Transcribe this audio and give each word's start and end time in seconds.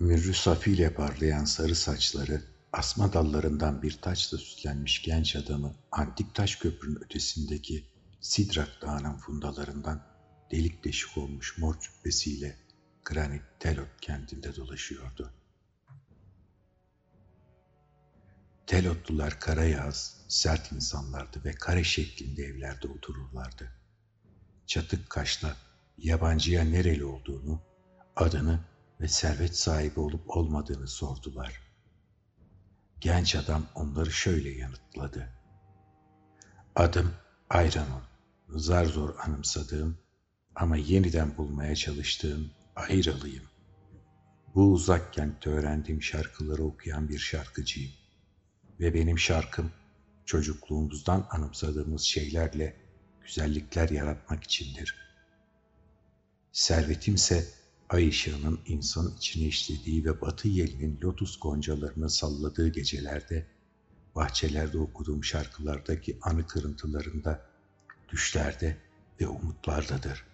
Mürrü 0.00 0.34
safiyle 0.34 0.94
parlayan 0.94 1.44
sarı 1.44 1.74
saçları, 1.74 2.42
asma 2.72 3.12
dallarından 3.12 3.82
bir 3.82 4.00
taçla 4.00 4.38
süslenmiş 4.38 5.02
genç 5.02 5.36
adamı 5.36 5.74
antik 5.92 6.34
taş 6.34 6.56
köprünün 6.56 7.04
ötesindeki 7.04 7.84
Sidrak 8.20 8.82
Dağı'nın 8.82 9.16
fundalarından 9.16 10.02
delik 10.50 10.84
deşik 10.84 11.18
olmuş 11.18 11.58
mor 11.58 11.74
cübbesiyle 11.80 12.56
Granit 13.04 13.42
Telot 13.60 14.00
kentinde 14.00 14.56
dolaşıyordu. 14.56 15.32
Telotlular 18.66 19.40
kara 19.40 19.64
yağız, 19.64 20.24
sert 20.28 20.72
insanlardı 20.72 21.44
ve 21.44 21.52
kare 21.52 21.84
şeklinde 21.84 22.42
evlerde 22.42 22.88
otururlardı. 22.88 23.72
Çatık 24.66 25.10
kaşla 25.10 25.56
yabancıya 25.98 26.64
nereli 26.64 27.04
olduğunu, 27.04 27.60
adını 28.16 28.60
ve 29.00 29.08
servet 29.08 29.56
sahibi 29.56 30.00
olup 30.00 30.36
olmadığını 30.36 30.88
sordular. 30.88 31.60
Genç 33.00 33.36
adam 33.36 33.66
onları 33.74 34.12
şöyle 34.12 34.50
yanıtladı. 34.50 35.28
Adım 36.76 37.14
Ayranol, 37.50 38.02
zar 38.48 38.84
zor 38.84 39.14
anımsadığım 39.18 39.98
ama 40.54 40.76
yeniden 40.76 41.36
bulmaya 41.36 41.76
çalıştığım 41.76 42.50
Ayralıyım. 42.76 43.44
Bu 44.54 44.72
uzak 44.72 45.12
kentte 45.12 45.50
öğrendiğim 45.50 46.02
şarkıları 46.02 46.64
okuyan 46.64 47.08
bir 47.08 47.18
şarkıcıyım. 47.18 47.92
Ve 48.80 48.94
benim 48.94 49.18
şarkım 49.18 49.72
çocukluğumuzdan 50.24 51.26
anımsadığımız 51.30 52.02
şeylerle 52.02 52.76
güzellikler 53.20 53.88
yaratmak 53.88 54.44
içindir. 54.44 54.96
Servetimse 56.52 57.57
ay 57.88 58.08
ışığının 58.08 58.60
insan 58.66 59.12
içine 59.16 59.46
işlediği 59.46 60.04
ve 60.04 60.20
batı 60.20 60.48
yelinin 60.48 61.00
lotus 61.04 61.40
goncalarını 61.40 62.10
salladığı 62.10 62.68
gecelerde, 62.68 63.46
bahçelerde 64.14 64.78
okuduğum 64.78 65.24
şarkılardaki 65.24 66.18
anı 66.22 66.46
kırıntılarında, 66.46 67.46
düşlerde 68.08 68.76
ve 69.20 69.28
umutlardadır. 69.28 70.24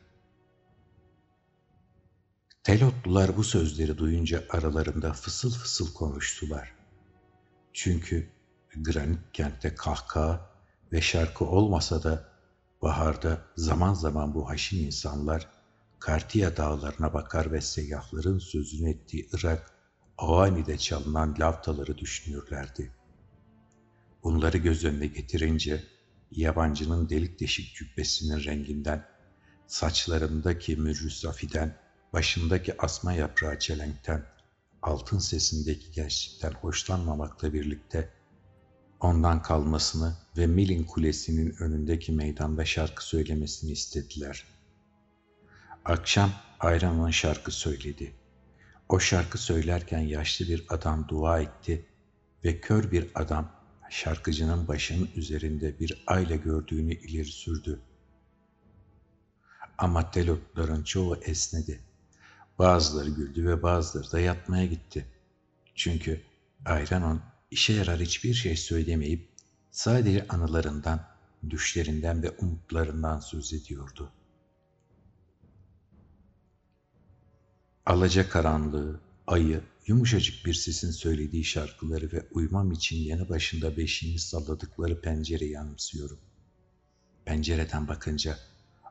Telotlular 2.62 3.36
bu 3.36 3.44
sözleri 3.44 3.98
duyunca 3.98 4.44
aralarında 4.50 5.12
fısıl 5.12 5.50
fısıl 5.50 5.94
konuştular. 5.94 6.74
Çünkü 7.72 8.30
granit 8.76 9.20
kentte 9.32 9.74
kahkaha 9.74 10.50
ve 10.92 11.00
şarkı 11.00 11.44
olmasa 11.44 12.02
da 12.02 12.28
baharda 12.82 13.42
zaman 13.56 13.94
zaman 13.94 14.34
bu 14.34 14.48
haşin 14.48 14.86
insanlar 14.86 15.53
Kartiya 16.04 16.56
dağlarına 16.56 17.14
bakar 17.14 17.52
ve 17.52 17.60
seyyahların 17.60 18.38
sözünü 18.38 18.90
ettiği 18.90 19.28
Irak, 19.32 19.72
Avani'de 20.18 20.78
çalınan 20.78 21.36
lavtaları 21.40 21.98
düşünürlerdi. 21.98 22.92
Bunları 24.24 24.58
göz 24.58 24.84
önüne 24.84 25.06
getirince 25.06 25.84
yabancının 26.30 27.08
delik 27.08 27.40
deşik 27.40 27.74
cübbesinin 27.74 28.44
renginden, 28.44 29.06
saçlarındaki 29.66 30.76
mürrüsafiden, 30.76 31.76
başındaki 32.12 32.82
asma 32.82 33.12
yaprağı 33.12 33.58
çelenkten, 33.58 34.26
altın 34.82 35.18
sesindeki 35.18 35.92
gençlikten 35.92 36.52
hoşlanmamakla 36.52 37.52
birlikte 37.52 38.10
ondan 39.00 39.42
kalmasını 39.42 40.16
ve 40.36 40.46
Milin 40.46 40.84
Kulesi'nin 40.84 41.54
önündeki 41.58 42.12
meydanda 42.12 42.64
şarkı 42.64 43.06
söylemesini 43.06 43.70
istediler. 43.70 44.53
Akşam 45.84 46.30
Ayran'ın 46.60 47.10
şarkı 47.10 47.50
söyledi. 47.50 48.14
O 48.88 49.00
şarkı 49.00 49.38
söylerken 49.38 49.98
yaşlı 49.98 50.48
bir 50.48 50.64
adam 50.68 51.08
dua 51.08 51.40
etti 51.40 51.86
ve 52.44 52.60
kör 52.60 52.90
bir 52.90 53.10
adam 53.14 53.52
şarkıcının 53.90 54.68
başının 54.68 55.10
üzerinde 55.16 55.78
bir 55.80 56.04
ayla 56.06 56.36
gördüğünü 56.36 56.94
ileri 56.94 57.24
sürdü. 57.24 57.80
Ama 59.78 60.10
telotların 60.10 60.82
çoğu 60.82 61.16
esnedi. 61.16 61.80
Bazıları 62.58 63.10
güldü 63.10 63.46
ve 63.46 63.62
bazıları 63.62 64.12
da 64.12 64.20
yatmaya 64.20 64.66
gitti. 64.66 65.06
Çünkü 65.74 66.20
Ayranon 66.64 67.22
işe 67.50 67.72
yarar 67.72 68.00
hiçbir 68.00 68.34
şey 68.34 68.56
söylemeyip 68.56 69.28
sadece 69.70 70.26
anılarından, 70.28 71.06
düşlerinden 71.50 72.22
ve 72.22 72.30
umutlarından 72.30 73.20
söz 73.20 73.52
ediyordu. 73.52 74.12
Alaca 77.86 78.28
karanlığı, 78.28 79.00
ayı, 79.26 79.60
yumuşacık 79.86 80.46
bir 80.46 80.54
sesin 80.54 80.90
söylediği 80.90 81.44
şarkıları 81.44 82.12
ve 82.12 82.26
uyumam 82.30 82.72
için 82.72 82.96
yanı 82.96 83.28
başında 83.28 83.76
beşiğini 83.76 84.18
salladıkları 84.18 85.00
pencereyi 85.00 85.58
anımsıyorum. 85.58 86.18
Pencereden 87.24 87.88
bakınca 87.88 88.38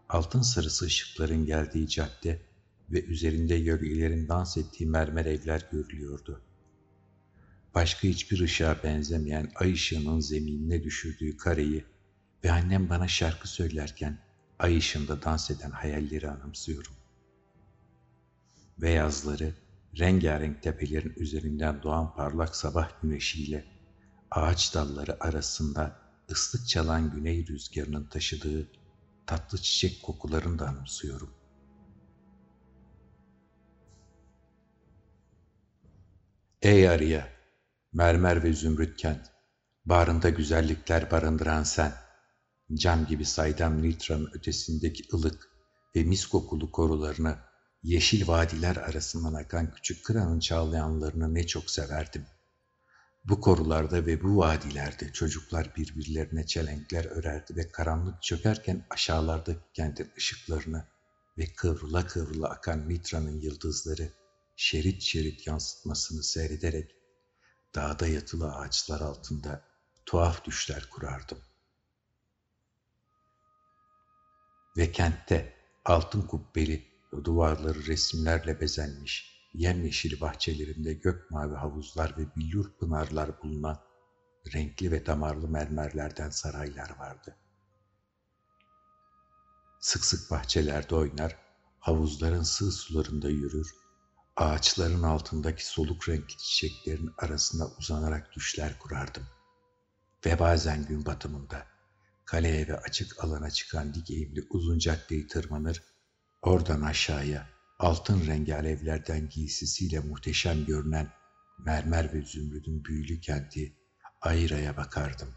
altın 0.10 0.42
sarısı 0.42 0.86
ışıkların 0.86 1.46
geldiği 1.46 1.88
cadde 1.88 2.42
ve 2.90 3.04
üzerinde 3.04 3.56
yörgelerin 3.56 4.28
dans 4.28 4.58
ettiği 4.58 4.86
mermer 4.86 5.26
evler 5.26 5.68
görülüyordu. 5.72 6.42
Başka 7.76 8.08
hiçbir 8.08 8.40
ışığa 8.40 8.84
benzemeyen 8.84 9.52
ay 9.56 9.74
ışığının 9.74 10.20
zeminine 10.20 10.84
düşürdüğü 10.84 11.38
kareyi 11.38 11.86
ve 12.44 12.52
annem 12.52 12.90
bana 12.90 13.08
şarkı 13.08 13.48
söylerken 13.48 14.18
ay 14.60 14.78
ışığında 14.78 15.24
dans 15.24 15.52
eden 15.52 15.72
hayalleri 15.72 16.30
anımsıyorum. 16.30 16.94
Beyazları, 18.84 19.54
rengarenk 20.00 20.64
tepelerin 20.64 21.14
üzerinden 21.18 21.84
doğan 21.84 22.16
parlak 22.16 22.56
sabah 22.56 23.02
güneşiyle 23.02 23.66
ağaç 24.32 24.76
dalları 24.76 25.24
arasında 25.24 26.00
ıslık 26.32 26.68
çalan 26.68 27.12
güney 27.12 27.48
rüzgarının 27.48 28.06
taşıdığı 28.06 28.72
tatlı 29.28 29.58
çiçek 29.58 30.04
kokularını 30.04 30.60
da 30.60 30.68
anımsıyorum. 30.68 31.34
Ey 36.62 36.90
arıya, 36.90 37.28
mermer 37.94 38.44
ve 38.44 38.54
zümrüt 38.54 38.98
kent, 38.98 39.32
bağrında 39.86 40.30
güzellikler 40.30 41.12
barındıran 41.12 41.64
sen, 41.64 41.94
cam 42.74 43.06
gibi 43.06 43.26
saydam 43.26 43.82
Nitra'nın 43.82 44.32
ötesindeki 44.34 45.04
ılık 45.14 45.50
ve 45.96 46.04
mis 46.04 46.26
kokulu 46.26 46.72
korularını 46.72 47.53
yeşil 47.84 48.28
vadiler 48.28 48.76
arasından 48.76 49.34
akan 49.34 49.74
küçük 49.74 50.06
kıranın 50.06 50.40
çağlayanlarını 50.40 51.34
ne 51.34 51.48
çok 51.48 51.70
severdim. 51.70 52.26
Bu 53.26 53.42
korularda 53.42 54.06
ve 54.06 54.24
bu 54.24 54.38
vadilerde 54.38 55.14
çocuklar 55.14 55.76
birbirlerine 55.76 56.46
çelenkler 56.46 57.06
örerdi 57.06 57.56
ve 57.56 57.72
karanlık 57.72 58.24
çökerken 58.24 58.86
aşağılarda 58.90 59.52
kentin 59.74 60.12
ışıklarını 60.18 60.88
ve 61.38 61.54
kıvrıla 61.54 62.08
kıvrıla 62.08 62.50
akan 62.50 62.80
Mitra'nın 62.80 63.42
yıldızları 63.42 64.10
şerit 64.56 65.02
şerit 65.02 65.48
yansıtmasını 65.48 66.24
seyrederek 66.24 66.96
dağda 67.76 68.08
yatılı 68.08 68.56
ağaçlar 68.56 69.02
altında 69.02 69.66
tuhaf 70.06 70.46
düşler 70.46 70.90
kurardım. 70.90 71.38
Ve 74.78 74.92
kentte 74.92 75.54
altın 75.86 76.22
kubbeli 76.22 76.93
duvarları 77.24 77.86
resimlerle 77.86 78.62
bezenmiş, 78.62 79.34
yemyeşil 79.54 80.22
bahçelerinde 80.22 80.94
gök 80.94 81.32
mavi 81.32 81.56
havuzlar 81.56 82.18
ve 82.18 82.36
billur 82.36 82.72
pınarlar 82.80 83.42
bulunan 83.44 83.80
renkli 84.54 84.92
ve 84.92 85.06
damarlı 85.06 85.48
mermerlerden 85.48 86.30
saraylar 86.30 86.98
vardı. 87.00 87.36
Sık 89.80 90.06
sık 90.06 90.32
bahçelerde 90.32 90.96
oynar, 90.96 91.38
havuzların 91.80 92.44
sığ 92.44 92.72
sularında 92.72 93.30
yürür, 93.30 93.68
ağaçların 94.36 95.04
altındaki 95.04 95.66
soluk 95.68 96.10
renkli 96.10 96.38
çiçeklerin 96.38 97.12
arasında 97.18 97.68
uzanarak 97.80 98.32
düşler 98.36 98.80
kurardım. 98.80 99.24
Ve 100.26 100.40
bazen 100.40 100.86
gün 100.86 101.06
batımında 101.06 101.68
kaleye 102.26 102.68
ve 102.68 102.78
açık 102.78 103.24
alana 103.24 103.50
çıkan 103.50 103.94
dik 103.94 104.12
eğimli 104.12 104.48
uzun 104.50 104.80
caddeyi 104.80 105.28
tırmanır, 105.28 105.84
Oradan 106.44 106.82
aşağıya 106.82 107.50
altın 107.80 108.28
rengi 108.28 108.56
alevlerden 108.56 109.30
giysisiyle 109.30 110.00
muhteşem 110.00 110.66
görünen 110.66 111.12
mermer 111.60 112.14
ve 112.14 112.22
zümrüdün 112.22 112.86
büyülü 112.86 113.22
kenti 113.22 113.78
Ayra'ya 114.22 114.78
bakardım. 114.78 115.30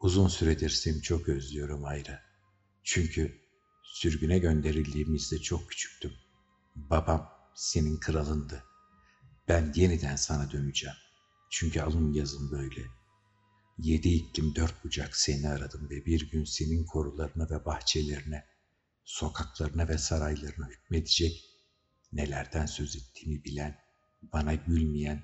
Uzun 0.00 0.28
süredir 0.28 0.70
seni 0.70 1.02
çok 1.02 1.28
özlüyorum 1.28 1.84
Ayra. 1.84 2.22
Çünkü 2.82 3.40
sürgüne 3.82 4.38
gönderildiğimizde 4.38 5.38
çok 5.38 5.70
küçüktüm. 5.70 6.12
Babam 6.76 7.30
senin 7.54 7.96
kralındı. 8.00 8.64
Ben 9.48 9.72
yeniden 9.76 10.16
sana 10.16 10.50
döneceğim. 10.50 10.96
Çünkü 11.50 11.80
alın 11.80 12.12
yazım 12.12 12.50
böyle. 12.50 12.82
Yedi 13.78 14.08
iklim 14.08 14.54
dört 14.54 14.84
bucak 14.84 15.16
seni 15.16 15.48
aradım 15.48 15.90
ve 15.90 16.06
bir 16.06 16.30
gün 16.30 16.44
senin 16.44 16.84
korularına 16.84 17.50
ve 17.50 17.64
bahçelerine 17.64 18.53
sokaklarına 19.04 19.88
ve 19.88 19.98
saraylarına 19.98 20.68
hükmedecek 20.68 21.44
nelerden 22.12 22.66
söz 22.66 22.96
ettiğimi 22.96 23.44
bilen, 23.44 23.78
bana 24.22 24.54
gülmeyen, 24.54 25.22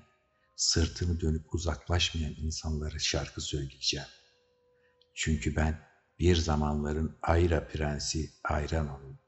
sırtını 0.55 1.21
dönüp 1.21 1.53
uzaklaşmayan 1.53 2.33
insanlara 2.37 2.99
şarkı 2.99 3.41
söyleyeceğim. 3.41 4.07
Çünkü 5.15 5.55
ben 5.55 5.79
bir 6.19 6.35
zamanların 6.35 7.17
Ayra 7.21 7.67
prensi 7.67 8.29
Ayranon'um. 8.43 9.19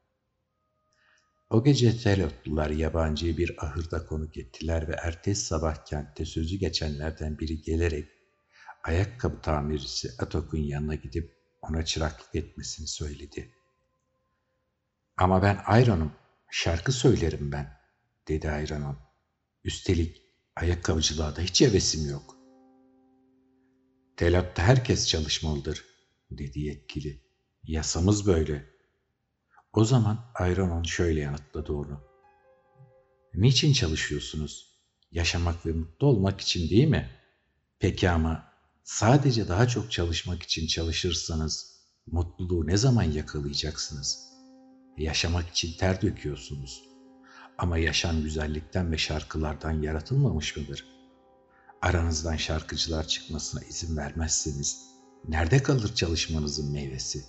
O 1.50 1.64
gece 1.64 1.98
Telotlular 1.98 2.70
yabancıyı 2.70 3.36
bir 3.36 3.64
ahırda 3.64 4.06
konuk 4.06 4.36
ettiler 4.36 4.88
ve 4.88 4.92
ertesi 4.92 5.46
sabah 5.46 5.84
kentte 5.84 6.24
sözü 6.24 6.56
geçenlerden 6.56 7.38
biri 7.38 7.62
gelerek 7.62 8.08
ayakkabı 8.84 9.40
tamircisi 9.40 10.10
Atok'un 10.18 10.58
yanına 10.58 10.94
gidip 10.94 11.36
ona 11.62 11.84
çıraklık 11.84 12.34
etmesini 12.34 12.86
söyledi. 12.86 13.54
Ama 15.16 15.42
ben 15.42 15.62
Ayran'ım, 15.66 16.12
şarkı 16.50 16.92
söylerim 16.92 17.52
ben, 17.52 17.80
dedi 18.28 18.50
Ayranon. 18.50 18.98
Üstelik 19.64 20.22
ayakkabıcılığa 20.56 21.36
da 21.36 21.40
hiç 21.40 21.60
hevesim 21.60 22.10
yok. 22.10 22.36
Telatta 24.16 24.62
herkes 24.62 25.08
çalışmalıdır, 25.08 25.84
dedi 26.30 26.60
yetkili. 26.60 27.20
Yasamız 27.62 28.26
böyle. 28.26 28.66
O 29.72 29.84
zaman 29.84 30.30
Ayranon 30.34 30.82
şöyle 30.82 31.20
yanıtladı 31.20 31.72
onu. 31.72 32.00
Niçin 33.34 33.72
çalışıyorsunuz? 33.72 34.74
Yaşamak 35.12 35.66
ve 35.66 35.72
mutlu 35.72 36.06
olmak 36.06 36.40
için 36.40 36.70
değil 36.70 36.88
mi? 36.88 37.10
Peki 37.78 38.10
ama 38.10 38.52
sadece 38.84 39.48
daha 39.48 39.68
çok 39.68 39.92
çalışmak 39.92 40.42
için 40.42 40.66
çalışırsanız 40.66 41.80
mutluluğu 42.06 42.66
ne 42.66 42.76
zaman 42.76 43.02
yakalayacaksınız? 43.02 44.33
Yaşamak 44.98 45.48
için 45.48 45.78
ter 45.78 46.02
döküyorsunuz. 46.02 46.82
Ama 47.58 47.78
yaşam 47.78 48.22
güzellikten 48.22 48.92
ve 48.92 48.98
şarkılardan 48.98 49.82
yaratılmamış 49.82 50.56
mıdır? 50.56 50.86
Aranızdan 51.82 52.36
şarkıcılar 52.36 53.06
çıkmasına 53.06 53.60
izin 53.64 53.96
vermezseniz 53.96 54.94
nerede 55.28 55.62
kalır 55.62 55.94
çalışmanızın 55.94 56.72
meyvesi? 56.72 57.24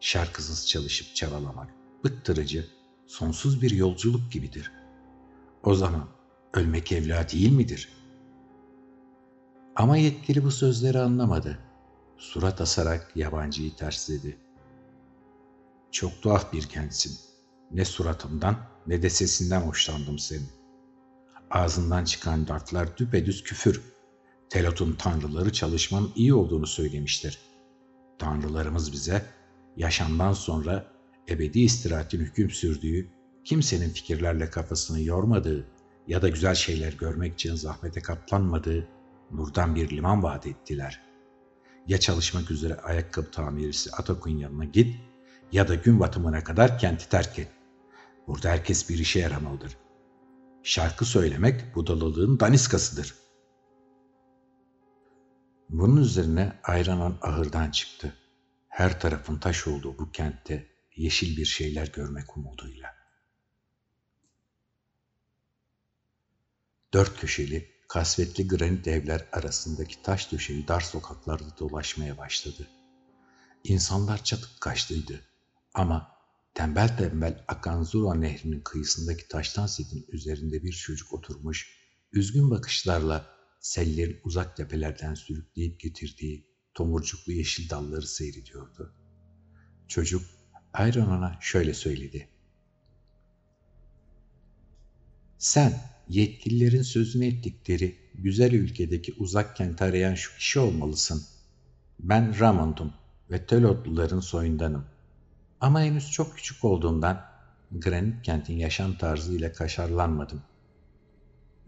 Şarkısız 0.00 0.66
çalışıp 0.66 1.16
çabalamak 1.16 1.70
bıttırıcı, 2.04 2.66
sonsuz 3.06 3.62
bir 3.62 3.70
yolculuk 3.70 4.32
gibidir. 4.32 4.72
O 5.62 5.74
zaman 5.74 6.08
ölmek 6.54 6.92
evla 6.92 7.28
değil 7.28 7.52
midir? 7.52 7.88
Ama 9.76 9.96
yetkili 9.96 10.44
bu 10.44 10.50
sözleri 10.50 10.98
anlamadı. 10.98 11.58
Surat 12.16 12.60
asarak 12.60 13.12
yabancıyı 13.16 13.76
tersledi. 13.76 14.38
Çok 15.92 16.22
tuhaf 16.22 16.52
bir 16.52 16.62
kentsin. 16.62 17.18
Ne 17.70 17.84
suratımdan 17.84 18.56
ne 18.86 19.02
de 19.02 19.10
sesinden 19.10 19.60
hoşlandım 19.60 20.18
senin. 20.18 20.48
Ağzından 21.50 22.04
çıkan 22.04 22.46
laflar 22.48 22.96
düpedüz 22.96 23.42
küfür. 23.42 23.82
Telot'un 24.50 24.92
tanrıları 24.92 25.52
çalışmanın 25.52 26.12
iyi 26.16 26.34
olduğunu 26.34 26.66
söylemiştir. 26.66 27.38
Tanrılarımız 28.18 28.92
bize 28.92 29.26
yaşamdan 29.76 30.32
sonra 30.32 30.92
ebedi 31.28 31.60
istirahatin 31.60 32.20
hüküm 32.20 32.50
sürdüğü, 32.50 33.08
kimsenin 33.44 33.90
fikirlerle 33.90 34.50
kafasını 34.50 35.00
yormadığı 35.00 35.66
ya 36.06 36.22
da 36.22 36.28
güzel 36.28 36.54
şeyler 36.54 36.92
görmek 36.92 37.34
için 37.34 37.54
zahmete 37.54 38.00
katlanmadığı 38.00 38.88
nurdan 39.30 39.74
bir 39.74 39.90
liman 39.90 40.22
vaat 40.22 40.46
ettiler. 40.46 41.00
Ya 41.86 42.00
çalışmak 42.00 42.50
üzere 42.50 42.74
ayakkabı 42.74 43.30
tamircisi 43.30 43.90
Atak'ın 43.92 44.38
yanına 44.38 44.64
git 44.64 44.96
ya 45.52 45.68
da 45.68 45.74
gün 45.74 46.00
batımına 46.00 46.44
kadar 46.44 46.78
kenti 46.78 47.08
terk 47.08 47.38
et. 47.38 47.48
Burada 48.26 48.48
herkes 48.48 48.88
bir 48.88 48.98
işe 48.98 49.18
yaramalıdır. 49.20 49.76
Şarkı 50.62 51.04
söylemek 51.04 51.74
budalılığın 51.74 52.40
daniskasıdır. 52.40 53.14
Bunun 55.68 56.02
üzerine 56.02 56.60
Ayranan 56.62 57.18
ahırdan 57.22 57.70
çıktı. 57.70 58.16
Her 58.68 59.00
tarafın 59.00 59.38
taş 59.38 59.66
olduğu 59.66 59.98
bu 59.98 60.12
kentte 60.12 60.66
yeşil 60.96 61.36
bir 61.36 61.44
şeyler 61.44 61.86
görmek 61.86 62.36
umuduyla. 62.36 62.94
Dört 66.92 67.20
köşeli, 67.20 67.70
kasvetli 67.88 68.48
granit 68.48 68.88
evler 68.88 69.26
arasındaki 69.32 70.02
taş 70.02 70.32
döşeli 70.32 70.68
dar 70.68 70.80
sokaklarda 70.80 71.58
dolaşmaya 71.58 72.18
başladı. 72.18 72.68
İnsanlar 73.64 74.24
çatık 74.24 74.60
kaçtıydı 74.60 75.27
ama 75.78 76.12
tembel 76.54 76.96
tembel 76.96 77.44
akan 77.48 77.86
nehrinin 78.20 78.60
kıyısındaki 78.60 79.28
taştan 79.28 79.66
setin 79.66 80.06
üzerinde 80.08 80.62
bir 80.62 80.72
çocuk 80.72 81.12
oturmuş, 81.12 81.78
üzgün 82.12 82.50
bakışlarla 82.50 83.26
sellerin 83.60 84.20
uzak 84.24 84.56
tepelerden 84.56 85.14
sürükleyip 85.14 85.80
getirdiği 85.80 86.46
tomurcuklu 86.74 87.32
yeşil 87.32 87.70
dalları 87.70 88.06
seyrediyordu. 88.06 88.94
Çocuk 89.88 90.22
Ayron'a 90.72 91.38
şöyle 91.40 91.74
söyledi. 91.74 92.28
Sen 95.38 95.80
yetkililerin 96.08 96.82
sözünü 96.82 97.26
ettikleri 97.26 97.98
güzel 98.14 98.52
ülkedeki 98.52 99.14
uzak 99.18 99.56
kent 99.56 99.82
arayan 99.82 100.14
şu 100.14 100.36
kişi 100.36 100.58
olmalısın. 100.58 101.22
Ben 102.00 102.40
Ramond'um 102.40 102.92
ve 103.30 103.46
Telotluların 103.46 104.20
soyundanım. 104.20 104.97
Ama 105.60 105.82
henüz 105.82 106.10
çok 106.10 106.36
küçük 106.36 106.64
olduğumdan 106.64 107.24
Granit 107.72 108.22
kentin 108.22 108.56
yaşam 108.56 108.98
tarzıyla 108.98 109.52
kaşarlanmadım. 109.52 110.42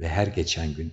Ve 0.01 0.09
her 0.09 0.27
geçen 0.27 0.75
gün 0.75 0.93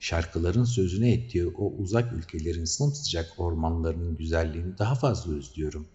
şarkıların 0.00 0.64
sözüne 0.64 1.12
ettiği 1.12 1.46
o 1.46 1.72
uzak 1.72 2.12
ülkelerin 2.12 2.64
sımsıcak 2.64 3.32
ormanlarının 3.38 4.16
güzelliğini 4.16 4.78
daha 4.78 4.94
fazla 4.94 5.32
özlüyorum. 5.32 5.86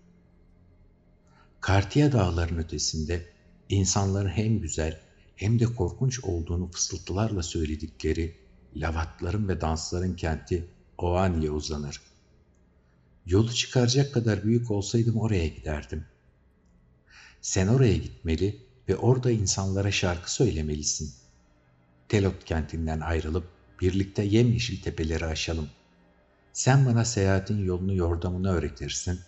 Kartiya 1.61 2.11
dağların 2.11 2.57
ötesinde 2.57 3.25
insanların 3.69 4.29
hem 4.29 4.59
güzel 4.59 4.99
hem 5.35 5.59
de 5.59 5.65
korkunç 5.65 6.23
olduğunu 6.23 6.71
fısıltılarla 6.71 7.43
söyledikleri 7.43 8.35
lavatların 8.75 9.47
ve 9.47 9.61
dansların 9.61 10.15
kenti 10.15 10.67
Oani'ye 10.97 11.51
uzanır. 11.51 12.01
Yolu 13.25 13.53
çıkaracak 13.53 14.13
kadar 14.13 14.43
büyük 14.43 14.71
olsaydım 14.71 15.17
oraya 15.17 15.47
giderdim. 15.47 16.05
Sen 17.41 17.67
oraya 17.67 17.97
gitmeli 17.97 18.65
ve 18.89 18.95
orada 18.95 19.31
insanlara 19.31 19.91
şarkı 19.91 20.33
söylemelisin. 20.33 21.13
Telot 22.09 22.45
kentinden 22.45 22.99
ayrılıp 22.99 23.47
birlikte 23.81 24.23
yemyeşil 24.23 24.81
tepeleri 24.81 25.25
aşalım. 25.25 25.69
Sen 26.53 26.85
bana 26.85 27.05
seyahatin 27.05 27.65
yolunu 27.65 27.95
yordamını 27.95 28.51
öğretirsin. 28.51 29.19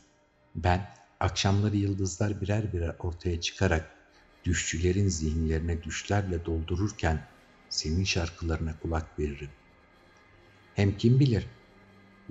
Ben 0.56 0.90
akşamları 1.20 1.78
yıldızlar 1.78 2.42
birer 2.42 2.74
birer 2.74 2.96
ortaya 3.00 3.42
çıkarak 3.42 3.90
düşçülerin 4.44 5.08
zihinlerine 5.08 5.84
düşlerle 5.84 6.46
doldururken 6.46 7.28
senin 7.70 8.04
şarkılarına 8.04 8.80
kulak 8.80 9.20
veririm. 9.20 9.50
Hem 10.76 10.98
kim 10.98 11.20
bilir, 11.20 11.48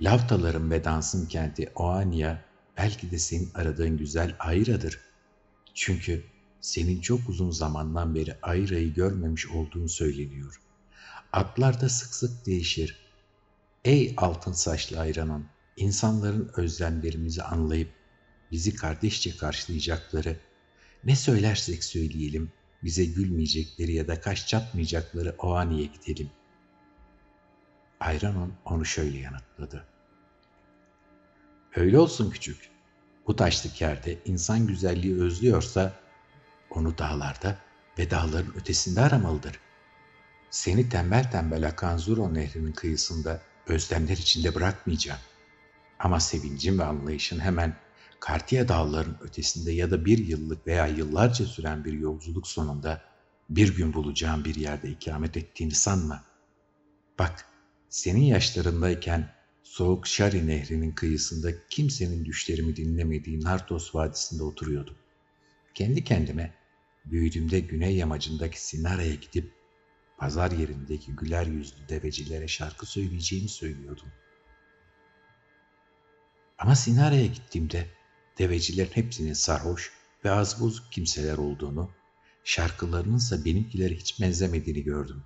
lavtaların 0.01 0.71
ve 0.71 0.85
dansın 0.85 1.27
kenti 1.27 1.73
Oania 1.75 2.37
belki 2.77 3.11
de 3.11 3.19
senin 3.19 3.51
aradığın 3.55 3.97
güzel 3.97 4.37
Ayra'dır. 4.39 5.12
Çünkü 5.75 6.25
senin 6.61 7.01
çok 7.01 7.29
uzun 7.29 7.51
zamandan 7.51 8.15
beri 8.15 8.37
Ayra'yı 8.43 8.95
görmemiş 8.95 9.47
olduğunu 9.47 9.89
söyleniyor. 9.89 10.61
Atlar 11.33 11.81
da 11.81 11.89
sık 11.89 12.15
sık 12.15 12.47
değişir. 12.47 12.97
Ey 13.85 14.15
altın 14.17 14.53
saçlı 14.53 15.01
ayranın, 15.01 15.47
insanların 15.77 16.51
özlemlerimizi 16.57 17.43
anlayıp 17.43 17.89
bizi 18.51 18.75
kardeşçe 18.75 19.37
karşılayacakları, 19.37 20.37
ne 21.05 21.17
söylersek 21.17 21.85
söyleyelim, 21.85 22.53
bize 22.85 23.05
gülmeyecekleri 23.05 23.93
ya 23.93 24.09
da 24.09 24.21
kaş 24.21 24.47
çatmayacakları 24.47 25.35
o 25.39 25.55
aniye 25.55 25.87
gidelim. 25.87 26.31
Ayranon 28.01 28.53
onu 28.65 28.85
şöyle 28.85 29.19
yanıtladı. 29.19 29.87
Öyle 31.77 31.99
olsun 31.99 32.31
küçük. 32.31 32.72
Bu 33.27 33.37
taşlık 33.37 33.81
yerde 33.81 34.19
insan 34.25 34.67
güzelliği 34.67 35.21
özlüyorsa 35.21 35.93
onu 36.71 36.99
dağlarda 36.99 37.57
ve 37.99 38.11
dağların 38.11 38.55
ötesinde 38.57 39.01
aramalıdır. 39.01 39.61
Seni 40.51 40.89
tembel 40.89 41.31
tembel 41.31 41.69
akan 41.69 41.97
Zuro 41.97 42.35
nehrinin 42.35 42.73
kıyısında 42.73 43.41
özlemler 43.67 44.17
içinde 44.17 44.55
bırakmayacağım. 44.55 45.21
Ama 45.99 46.21
sevincin 46.21 46.79
ve 46.79 46.85
anlayışın 46.85 47.41
hemen 47.41 47.77
Kartiye 48.23 48.69
dağların 48.69 49.17
ötesinde 49.21 49.73
ya 49.73 49.91
da 49.91 50.05
bir 50.05 50.19
yıllık 50.19 50.67
veya 50.67 50.87
yıllarca 50.87 51.45
süren 51.45 51.85
bir 51.85 51.93
yolculuk 51.93 52.47
sonunda 52.47 53.03
bir 53.51 53.77
gün 53.77 53.95
bulacağım 53.95 54.45
bir 54.45 54.55
yerde 54.55 54.91
ikamet 54.91 55.37
ettiğini 55.37 55.75
sanma. 55.75 56.25
Bak, 57.19 57.47
senin 57.89 58.21
yaşlarındayken 58.21 59.35
soğuk 59.63 60.07
Şari 60.07 60.47
nehrinin 60.47 60.93
kıyısında 60.93 61.69
kimsenin 61.69 62.25
düşlerimi 62.25 62.77
dinlemediği 62.77 63.41
Nartos 63.41 63.95
Vadisi'nde 63.95 64.43
oturuyordum. 64.43 64.97
Kendi 65.75 66.05
kendime 66.05 66.55
büyüdüğümde 67.05 67.61
güney 67.61 67.97
yamacındaki 67.97 68.63
Sinara'ya 68.65 69.15
gidip 69.15 69.53
pazar 70.19 70.51
yerindeki 70.51 71.13
güler 71.13 71.47
yüzlü 71.47 71.89
devecilere 71.89 72.49
şarkı 72.49 72.87
söyleyeceğimi 72.87 73.49
söylüyordum. 73.49 74.09
Ama 76.59 76.75
Sinara'ya 76.75 77.27
gittiğimde 77.27 77.87
devecilerin 78.39 78.91
hepsinin 78.91 79.33
sarhoş 79.33 79.93
ve 80.25 80.31
az 80.31 80.61
bozuk 80.61 80.93
kimseler 80.93 81.39
olduğunu, 81.39 81.91
şarkılarınınsa 82.45 83.45
benimkilere 83.45 83.95
hiç 83.95 84.21
benzemediğini 84.21 84.83
gördüm. 84.83 85.23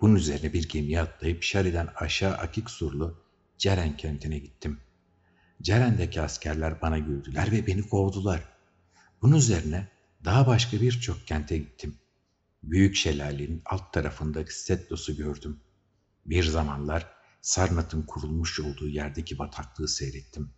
Bunun 0.00 0.14
üzerine 0.14 0.52
bir 0.52 0.68
gemiye 0.68 1.00
atlayıp 1.00 1.42
Şari'den 1.42 1.88
aşağı 1.96 2.34
Akik 2.34 2.70
Surlu 2.70 3.24
Ceren 3.58 3.96
kentine 3.96 4.38
gittim. 4.38 4.80
Ceren'deki 5.62 6.20
askerler 6.20 6.82
bana 6.82 6.98
güldüler 6.98 7.52
ve 7.52 7.66
beni 7.66 7.88
kovdular. 7.88 8.48
Bunun 9.22 9.36
üzerine 9.36 9.88
daha 10.24 10.46
başka 10.46 10.80
birçok 10.80 11.26
kente 11.26 11.58
gittim. 11.58 11.98
Büyük 12.62 12.96
şelalenin 12.96 13.62
alt 13.64 13.92
tarafındaki 13.92 14.60
Stetlos'u 14.60 15.16
gördüm. 15.16 15.60
Bir 16.26 16.44
zamanlar 16.44 17.06
Sarnat'ın 17.40 18.02
kurulmuş 18.02 18.60
olduğu 18.60 18.88
yerdeki 18.88 19.38
bataklığı 19.38 19.88
seyrettim. 19.88 20.50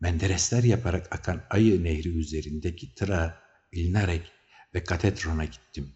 Menderesler 0.00 0.62
yaparak 0.62 1.14
akan 1.14 1.42
Ayı 1.50 1.84
Nehri 1.84 2.08
üzerindeki 2.08 2.94
Tra, 2.94 3.42
İlnarek 3.72 4.32
ve 4.74 4.84
Katedron'a 4.84 5.44
gittim 5.44 5.92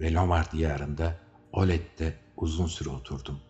ve 0.00 0.12
Lomar 0.12 0.52
diyarında 0.52 1.27
Olet'te 1.52 2.18
uzun 2.36 2.66
süre 2.66 2.88
oturdum. 2.88 3.40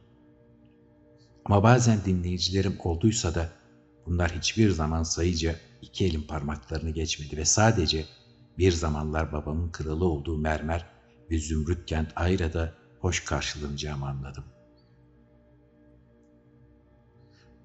Ama 1.45 1.63
bazen 1.63 1.99
dinleyicilerim 2.05 2.77
olduysa 2.85 3.35
da 3.35 3.49
bunlar 4.07 4.33
hiçbir 4.33 4.71
zaman 4.71 5.03
sayıca 5.03 5.57
iki 5.83 6.05
elin 6.05 6.23
parmaklarını 6.23 6.91
geçmedi 6.91 7.37
ve 7.37 7.45
sadece 7.45 8.05
bir 8.59 8.73
zamanlar 8.73 9.33
babamın 9.33 9.71
kralı 9.71 10.05
olduğu 10.05 10.39
mermer 10.39 10.87
ve 11.31 11.39
zümrüt 11.39 11.87
kent 11.87 12.09
Ayra'da 12.17 12.75
hoş 13.01 13.25
karşılanacağımı 13.25 14.09
anladım. 14.09 14.45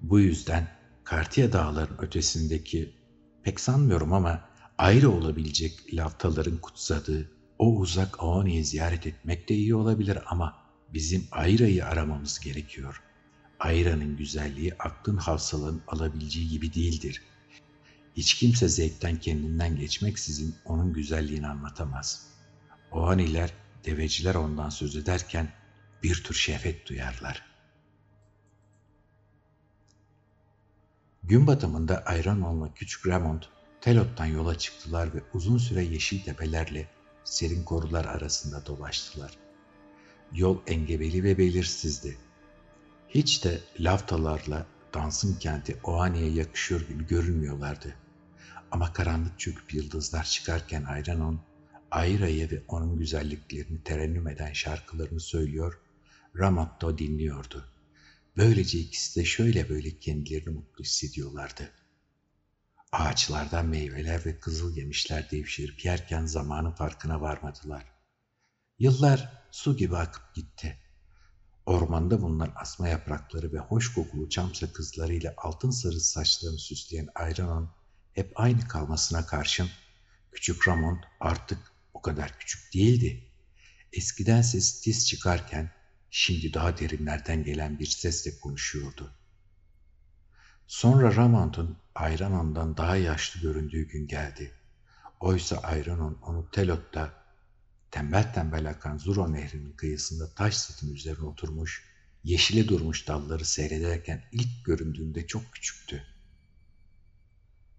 Bu 0.00 0.20
yüzden 0.20 0.68
Kartiye 1.04 1.52
dağların 1.52 1.98
ötesindeki 1.98 2.94
pek 3.42 3.60
sanmıyorum 3.60 4.12
ama 4.12 4.48
ayrı 4.78 5.10
olabilecek 5.10 5.94
laftaların 5.94 6.56
kutsadığı 6.56 7.30
o 7.58 7.76
uzak 7.76 8.22
Aoni'yi 8.22 8.64
ziyaret 8.64 9.06
etmek 9.06 9.48
de 9.48 9.54
iyi 9.54 9.74
olabilir 9.74 10.18
ama 10.26 10.56
bizim 10.92 11.26
Ayra'yı 11.30 11.86
aramamız 11.86 12.40
gerekiyor. 12.40 13.02
Ayra'nın 13.60 14.16
güzelliği 14.16 14.74
aklın 14.78 15.16
havsalının 15.16 15.82
alabileceği 15.88 16.48
gibi 16.48 16.74
değildir. 16.74 17.22
Hiç 18.16 18.34
kimse 18.34 18.68
zevkten 18.68 19.16
kendinden 19.16 19.76
geçmeksizin 19.76 20.54
onun 20.64 20.92
güzelliğini 20.92 21.46
anlatamaz. 21.46 22.26
Oaniler, 22.92 23.52
deveciler 23.84 24.34
ondan 24.34 24.70
söz 24.70 24.96
ederken 24.96 25.52
bir 26.02 26.24
tür 26.24 26.34
şehvet 26.34 26.88
duyarlar. 26.88 27.42
Gün 31.22 31.46
batımında 31.46 32.02
Ayranon'la 32.06 32.74
Küçük 32.74 33.06
Ramond, 33.06 33.42
Telot'tan 33.80 34.26
yola 34.26 34.58
çıktılar 34.58 35.14
ve 35.14 35.22
uzun 35.34 35.58
süre 35.58 35.84
yeşil 35.84 36.24
tepelerle 36.24 36.88
serin 37.24 37.64
korular 37.64 38.04
arasında 38.04 38.66
dolaştılar. 38.66 39.38
Yol 40.32 40.58
engebeli 40.66 41.24
ve 41.24 41.38
belirsizdi. 41.38 42.18
Hiç 43.08 43.44
de 43.44 43.60
laftalarla 43.80 44.66
dansın 44.94 45.38
kenti 45.38 45.78
Oani'ye 45.82 46.30
yakışıyor 46.30 46.80
gibi 46.88 47.06
görünmüyorlardı. 47.06 47.94
Ama 48.70 48.92
karanlık 48.92 49.38
çöküp 49.38 49.74
yıldızlar 49.74 50.24
çıkarken 50.24 50.84
Ayranon, 50.84 51.40
Ayra'ya 51.90 52.50
ve 52.50 52.62
onun 52.68 52.98
güzelliklerini 52.98 53.82
terennüm 53.84 54.28
eden 54.28 54.52
şarkılarını 54.52 55.20
söylüyor, 55.20 55.80
Ramatto 56.36 56.98
dinliyordu. 56.98 57.64
Böylece 58.36 58.78
ikisi 58.78 59.20
de 59.20 59.24
şöyle 59.24 59.68
böyle 59.68 59.98
kendilerini 59.98 60.54
mutlu 60.54 60.84
hissediyorlardı. 60.84 61.70
Ağaçlardan 62.94 63.66
meyveler 63.66 64.26
ve 64.26 64.38
kızıl 64.38 64.76
yemişler 64.76 65.30
devşirip 65.30 65.84
yerken 65.84 66.26
zamanın 66.26 66.70
farkına 66.70 67.20
varmadılar. 67.20 67.92
Yıllar 68.78 69.46
su 69.50 69.76
gibi 69.76 69.96
akıp 69.96 70.34
gitti. 70.34 70.78
Ormanda 71.66 72.22
bulunan 72.22 72.52
asma 72.56 72.88
yaprakları 72.88 73.52
ve 73.52 73.58
hoş 73.58 73.94
kokulu 73.94 74.28
çam 74.28 74.54
sakızlarıyla 74.54 75.34
altın 75.36 75.70
sarı 75.70 76.00
saçlarını 76.00 76.58
süsleyen 76.58 77.08
Ayranon 77.14 77.70
hep 78.12 78.32
aynı 78.34 78.68
kalmasına 78.68 79.26
karşın 79.26 79.68
küçük 80.32 80.68
Ramon 80.68 81.00
artık 81.20 81.58
o 81.94 82.02
kadar 82.02 82.38
küçük 82.38 82.74
değildi. 82.74 83.32
Eskiden 83.92 84.42
ses 84.42 84.80
tiz 84.80 85.08
çıkarken 85.08 85.72
şimdi 86.10 86.54
daha 86.54 86.78
derinlerden 86.78 87.44
gelen 87.44 87.78
bir 87.78 87.86
sesle 87.86 88.38
konuşuyordu. 88.40 89.12
Sonra 90.66 91.16
Ramant'ın 91.16 91.83
Ayranon'dan 91.94 92.76
daha 92.76 92.96
yaşlı 92.96 93.40
göründüğü 93.40 93.88
gün 93.88 94.06
geldi. 94.06 94.52
Oysa 95.20 95.56
Ayranon 95.56 96.18
onu 96.22 96.50
Telot'ta 96.50 97.24
tembel 97.90 98.34
tembel 98.34 98.70
akan 98.70 98.98
Zuro 98.98 99.32
nehrinin 99.32 99.72
kıyısında 99.72 100.34
taş 100.34 100.56
setin 100.56 100.94
üzerine 100.94 101.24
oturmuş, 101.24 101.84
yeşile 102.24 102.68
durmuş 102.68 103.08
dalları 103.08 103.44
seyrederken 103.44 104.24
ilk 104.32 104.64
göründüğünde 104.64 105.26
çok 105.26 105.52
küçüktü. 105.52 106.02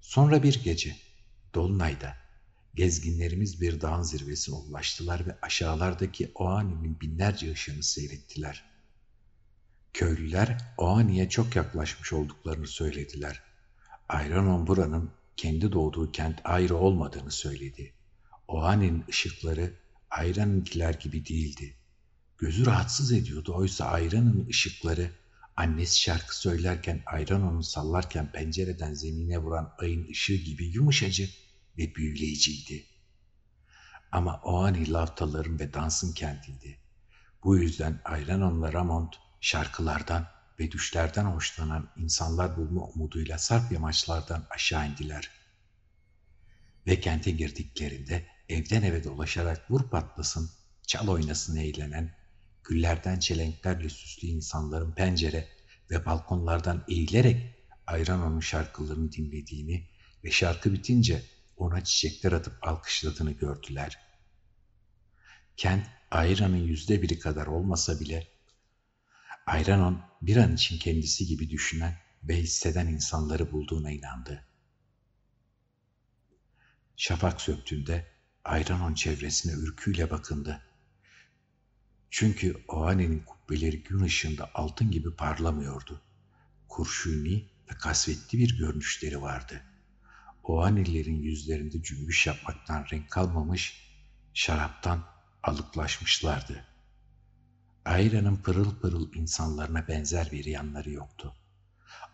Sonra 0.01 0.43
bir 0.43 0.63
gece, 0.63 0.95
Dolunay'da, 1.53 2.17
gezginlerimiz 2.75 3.61
bir 3.61 3.81
dağın 3.81 4.01
zirvesine 4.01 4.55
ulaştılar 4.55 5.27
ve 5.27 5.37
aşağılardaki 5.41 6.31
Oani'nin 6.35 6.99
binlerce 7.01 7.51
ışığını 7.51 7.83
seyrettiler. 7.83 8.63
Köylüler 9.93 10.57
Oani'ye 10.77 11.29
çok 11.29 11.55
yaklaşmış 11.55 12.13
olduklarını 12.13 12.67
söylediler. 12.67 13.54
Ayranon 14.09 14.67
buranın 14.67 15.11
kendi 15.37 15.71
doğduğu 15.71 16.11
kent 16.11 16.41
ayrı 16.43 16.75
olmadığını 16.75 17.31
söyledi. 17.31 17.93
Oani'nin 18.47 19.05
ışıkları 19.09 19.73
Ayran'ınkiler 20.09 20.93
gibi 20.93 21.25
değildi. 21.25 21.77
Gözü 22.37 22.65
rahatsız 22.65 23.11
ediyordu 23.11 23.53
oysa 23.55 23.85
Ayran'ın 23.85 24.47
ışıkları 24.47 25.11
annesi 25.55 26.01
şarkı 26.01 26.39
söylerken 26.39 27.03
ayran 27.05 27.43
onu 27.43 27.63
sallarken 27.63 28.31
pencereden 28.31 28.93
zemine 28.93 29.37
vuran 29.37 29.73
ayın 29.77 30.09
ışığı 30.09 30.35
gibi 30.35 30.65
yumuşacık 30.65 31.29
ve 31.77 31.95
büyüleyiciydi. 31.95 32.85
Ama 34.11 34.41
o 34.43 34.63
ani 34.63 34.91
lavtaların 34.91 35.59
ve 35.59 35.73
dansın 35.73 36.13
kentiydi. 36.13 36.79
Bu 37.43 37.57
yüzden 37.57 38.01
Ayranon'la 38.05 38.73
Ramont 38.73 39.15
şarkılardan 39.41 40.27
ve 40.59 40.71
düşlerden 40.71 41.25
hoşlanan 41.25 41.89
insanlar 41.97 42.57
bulma 42.57 42.81
umuduyla 42.81 43.37
sarp 43.37 43.71
yamaçlardan 43.71 44.47
aşağı 44.49 44.87
indiler. 44.87 45.31
Ve 46.87 46.99
kente 46.99 47.31
girdiklerinde 47.31 48.25
evden 48.49 48.81
eve 48.81 49.03
dolaşarak 49.03 49.71
vur 49.71 49.89
patlasın, 49.89 50.49
çal 50.87 51.07
oynasın 51.07 51.55
eğlenen, 51.55 52.15
güllerden 52.63 53.19
çelenklerle 53.19 53.89
süslü 53.89 54.27
insanların 54.27 54.91
pencere 54.91 55.49
ve 55.91 56.05
balkonlardan 56.05 56.85
eğilerek 56.87 57.55
Ayranon'un 57.87 58.39
şarkılarını 58.39 59.11
dinlediğini 59.11 59.89
ve 60.23 60.31
şarkı 60.31 60.73
bitince 60.73 61.23
ona 61.57 61.83
çiçekler 61.83 62.31
atıp 62.31 62.53
alkışladığını 62.61 63.31
gördüler. 63.31 63.99
Kent 65.57 65.85
Ayran'ın 66.11 66.57
yüzde 66.57 67.01
biri 67.01 67.19
kadar 67.19 67.47
olmasa 67.47 67.99
bile 67.99 68.27
Ayranon 69.45 70.01
bir 70.21 70.37
an 70.37 70.55
için 70.55 70.77
kendisi 70.79 71.25
gibi 71.25 71.49
düşünen 71.49 71.97
ve 72.23 72.37
hisseden 72.37 72.87
insanları 72.87 73.51
bulduğuna 73.51 73.91
inandı. 73.91 74.45
Şafak 76.95 77.41
söktüğünde 77.41 78.11
Ayranon 78.43 78.93
çevresine 78.93 79.53
ürküyle 79.53 80.09
bakındı. 80.11 80.61
Çünkü 82.09 82.63
Ohane'nin 82.67 83.19
kubbeleri 83.19 83.83
gün 83.83 83.99
ışığında 83.99 84.51
altın 84.53 84.91
gibi 84.91 85.15
parlamıyordu. 85.15 86.01
Kurşuni 86.67 87.49
ve 87.71 87.77
kasvetli 87.77 88.37
bir 88.37 88.57
görünüşleri 88.57 89.21
vardı. 89.21 89.63
Ohanelilerin 90.43 91.21
yüzlerinde 91.21 91.83
cümbüş 91.83 92.27
yapmaktan 92.27 92.85
renk 92.91 93.09
kalmamış, 93.11 93.91
şaraptan 94.33 95.05
alıklaşmışlardı. 95.43 96.74
Ayra'nın 97.85 98.35
pırıl 98.35 98.79
pırıl 98.79 99.13
insanlarına 99.13 99.87
benzer 99.87 100.31
bir 100.31 100.45
yanları 100.45 100.91
yoktu. 100.91 101.35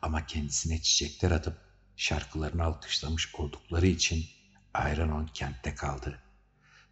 Ama 0.01 0.25
kendisine 0.25 0.82
çiçekler 0.82 1.32
atıp 1.32 1.58
şarkılarını 1.98 2.63
alkışlamış 2.63 3.36
oldukları 3.36 3.88
için 3.88 4.25
Ayranon 4.74 5.25
kentte 5.25 5.75
kaldı.'' 5.75 6.32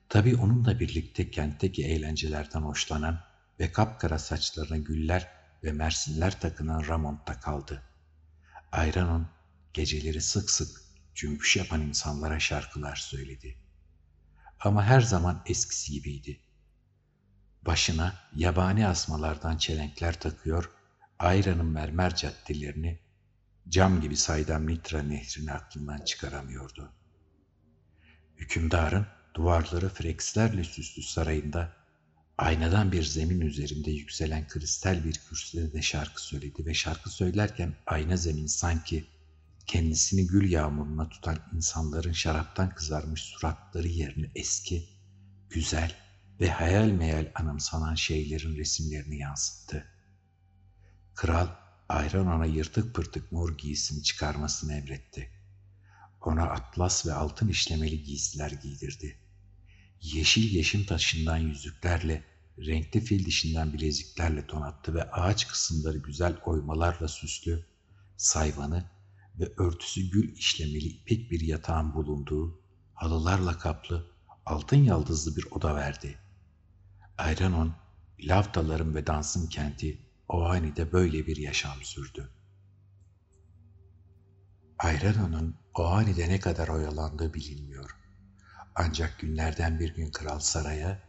Tabii 0.09 0.36
onunla 0.36 0.79
birlikte 0.79 1.31
kentteki 1.31 1.86
eğlencelerden 1.86 2.62
hoşlanan 2.62 3.24
ve 3.59 3.71
kapkara 3.71 4.19
saçlarına 4.19 4.77
güller 4.77 5.27
ve 5.63 5.71
mersinler 5.71 6.41
takınan 6.41 6.88
Ramon 6.88 7.21
da 7.27 7.39
kaldı. 7.39 7.83
Ayranon 8.71 9.27
geceleri 9.74 10.21
sık 10.21 10.50
sık 10.50 10.81
cümbüş 11.15 11.57
yapan 11.57 11.81
insanlara 11.81 12.39
şarkılar 12.39 12.95
söyledi. 12.95 13.57
ama 14.59 14.83
her 14.83 15.01
zaman 15.01 15.43
eskisi 15.45 15.91
gibiydi. 15.91 16.39
Başına 17.65 18.15
yabani 18.35 18.87
asmalardan 18.87 19.57
çelenkler 19.57 20.19
takıyor, 20.19 20.71
Ayra'nın 21.19 21.65
mermer 21.65 22.15
caddelerini, 22.15 22.99
cam 23.69 24.01
gibi 24.01 24.17
saydam 24.17 24.67
Nitra 24.67 25.03
nehrini 25.03 25.51
aklından 25.51 25.97
çıkaramıyordu. 25.97 26.93
Hükümdarın 28.37 29.07
duvarları 29.33 29.89
frekslerle 29.89 30.63
süslü 30.63 31.03
sarayında 31.03 31.73
aynadan 32.37 32.91
bir 32.91 33.03
zemin 33.03 33.41
üzerinde 33.41 33.91
yükselen 33.91 34.47
kristal 34.47 35.03
bir 35.03 35.13
kürsüde 35.13 35.73
de 35.73 35.81
şarkı 35.81 36.23
söyledi 36.23 36.65
ve 36.65 36.73
şarkı 36.73 37.09
söylerken 37.09 37.75
ayna 37.85 38.17
zemin 38.17 38.47
sanki 38.47 39.05
kendisini 39.65 40.27
gül 40.27 40.51
yağmuruna 40.51 41.09
tutan 41.09 41.37
insanların 41.55 42.11
şaraptan 42.11 42.69
kızarmış 42.75 43.21
suratları 43.21 43.87
yerine 43.87 44.31
eski, 44.35 44.89
güzel 45.49 46.08
ve 46.39 46.50
hayal 46.50 46.88
meyal 46.88 47.31
anımsanan 47.36 47.96
şeylerin 47.96 48.58
resimlerini 48.58 49.17
yansıttı. 49.17 49.86
Kral 51.15 51.48
ayran 51.89 52.27
ona 52.27 52.46
yırtık 52.46 52.96
pırtık 52.96 53.31
mor 53.31 53.58
giysini 53.58 54.03
çıkarmasını 54.03 54.74
emretti. 54.74 55.29
Ona 56.22 56.43
atlas 56.43 57.05
ve 57.05 57.13
altın 57.13 57.48
işlemeli 57.48 58.03
giysiler 58.03 58.51
giydirdi. 58.51 59.19
Yeşil 60.01 60.55
yeşim 60.55 60.86
taşından 60.86 61.38
yüzüklerle, 61.38 62.24
renkli 62.60 63.01
fil 63.01 63.25
dişinden 63.25 63.74
bileziklerle 63.74 64.50
donattı 64.50 64.93
ve 64.93 65.12
ağaç 65.12 65.48
kısımları 65.48 65.98
güzel 65.98 66.38
oymalarla 66.46 67.08
süslü, 67.08 67.65
sayvanı 68.17 68.89
ve 69.39 69.53
örtüsü 69.58 70.10
gül 70.10 70.38
işlemeli 70.38 70.88
ipek 70.88 71.31
bir 71.31 71.41
yatağın 71.41 71.93
bulunduğu, 71.93 72.62
halılarla 72.93 73.58
kaplı, 73.58 74.12
altın 74.46 74.84
yaldızlı 74.84 75.36
bir 75.36 75.46
oda 75.51 75.75
verdi. 75.75 76.17
Ayranon, 77.19 77.75
lavtaların 78.19 78.95
ve 78.95 79.07
dansın 79.07 79.47
kenti 79.47 79.99
Ohani'de 80.27 80.91
böyle 80.91 81.25
bir 81.25 81.38
yaşam 81.38 81.83
sürdü. 81.83 82.29
Ayranon'un 84.79 85.55
Ohani'de 85.73 86.29
ne 86.29 86.39
kadar 86.39 86.67
oyalandığı 86.67 87.33
bilinmiyor. 87.33 87.89
Ancak 88.75 89.19
günlerden 89.19 89.79
bir 89.79 89.95
gün 89.95 90.11
kral 90.11 90.39
saraya, 90.39 90.99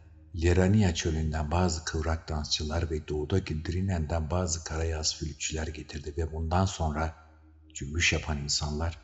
Lerania 0.43 0.93
çölünden 0.93 1.51
bazı 1.51 1.85
kıvrak 1.85 2.29
dansçılar 2.29 2.91
ve 2.91 3.07
doğudaki 3.07 3.65
Drinen'den 3.65 4.29
bazı 4.31 4.63
karayaz 4.63 5.19
flütçüler 5.19 5.67
getirdi 5.67 6.13
ve 6.17 6.31
bundan 6.31 6.65
sonra 6.65 7.15
cümbüş 7.73 8.13
yapan 8.13 8.37
insanlar 8.37 8.99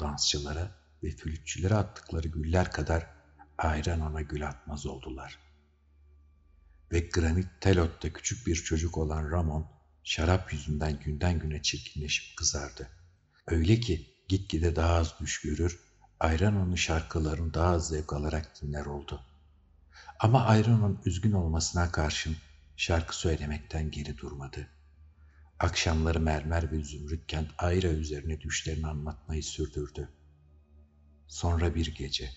dansçılara 0.00 0.70
ve 1.02 1.10
flütçülere 1.10 1.74
attıkları 1.74 2.28
güller 2.28 2.72
kadar 2.72 3.06
ayran 3.58 4.00
ona 4.00 4.20
gül 4.20 4.48
atmaz 4.48 4.86
oldular. 4.86 5.51
Ve 6.92 7.00
granit 7.00 7.48
telotta 7.60 8.12
küçük 8.12 8.46
bir 8.46 8.54
çocuk 8.54 8.98
olan 8.98 9.30
Ramon 9.30 9.66
şarap 10.04 10.52
yüzünden 10.52 10.98
günden 11.04 11.38
güne 11.38 11.62
çirkinleşip 11.62 12.36
kızardı. 12.36 12.88
Öyle 13.46 13.80
ki 13.80 14.16
gitgide 14.28 14.76
daha 14.76 14.94
az 14.94 15.14
düş 15.20 15.40
görür, 15.40 15.80
ayran 16.20 16.56
onu 16.56 16.76
şarkılarını 16.76 17.54
daha 17.54 17.68
az 17.68 17.88
zevk 17.88 18.12
alarak 18.12 18.62
dinler 18.62 18.86
oldu. 18.86 19.22
Ama 20.20 20.44
Ayran'ın 20.44 21.00
üzgün 21.04 21.32
olmasına 21.32 21.92
karşın 21.92 22.36
şarkı 22.76 23.16
söylemekten 23.16 23.90
geri 23.90 24.18
durmadı.'' 24.18 24.82
Akşamları 25.62 26.20
mermer 26.20 26.72
ve 26.72 26.84
zümrüt 26.84 27.26
kent 27.26 27.50
Ayra 27.58 27.86
üzerine 27.86 28.40
düşlerini 28.40 28.86
anlatmayı 28.86 29.42
sürdürdü. 29.42 30.08
Sonra 31.26 31.74
bir 31.74 31.94
gece, 31.94 32.30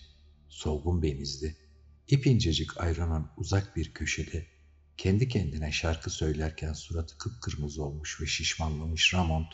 solgun 0.48 1.02
benizli, 1.02 1.56
ipincecik 2.08 2.80
ayranın 2.80 3.28
uzak 3.36 3.76
bir 3.76 3.94
köşede 3.94 4.46
kendi 4.96 5.28
kendine 5.28 5.72
şarkı 5.72 6.10
söylerken 6.10 6.72
suratı 6.72 7.18
kıpkırmızı 7.18 7.84
olmuş 7.84 8.20
ve 8.20 8.26
şişmanlamış 8.26 9.14
Ramont, 9.14 9.52